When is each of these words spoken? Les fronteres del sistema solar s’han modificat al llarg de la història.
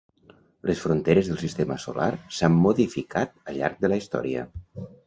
Les 0.69 0.79
fronteres 0.85 1.29
del 1.31 1.37
sistema 1.43 1.77
solar 1.85 2.09
s’han 2.39 2.59
modificat 2.65 3.39
al 3.51 3.61
llarg 3.61 3.87
de 3.87 3.95
la 3.95 4.03
història. 4.03 4.49